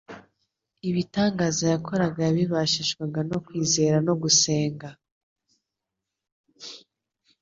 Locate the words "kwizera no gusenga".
3.45-4.87